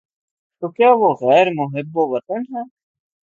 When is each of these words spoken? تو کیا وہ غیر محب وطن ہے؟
تو 0.63 0.65
کیا 0.71 0.89
وہ 0.93 1.09
غیر 1.21 1.47
محب 1.55 1.97
وطن 2.13 2.41
ہے؟ 2.53 2.63